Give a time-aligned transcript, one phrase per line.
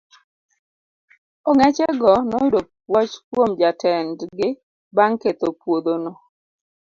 [1.49, 4.49] Ong'eche go noyudo puoch kuom jatend gi
[4.95, 6.11] bang' ketho puodhono.